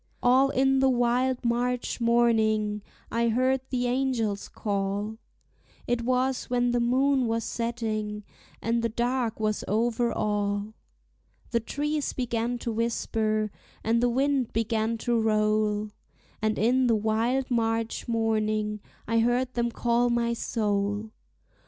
[0.23, 5.19] All in the wild March morning I heard the angels call,
[5.85, 8.23] It was when the moon was setting,
[8.63, 10.73] and the dark was over all;
[11.51, 13.51] The trees began to whisper,
[13.83, 15.91] and the wind began to roll,
[16.41, 21.11] And in the wild March morning I heard them call my soul.